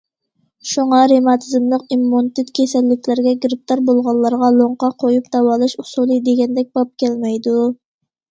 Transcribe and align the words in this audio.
شۇڭا 0.67 0.99
رېماتىزملىق 1.09 1.83
ئىممۇنىتېت 1.95 2.49
كېسەللىكلەرگە 2.59 3.33
گىرىپتار 3.43 3.83
بولغانلارغا 3.91 4.49
لوڭقا 4.57 4.91
قويۇپ 5.05 5.29
داۋالاش 5.37 5.75
ئۇسۇلى 5.85 6.17
دېگەندەك 6.31 6.73
باب 6.79 6.91
كەلمەيدۇ. 7.05 7.55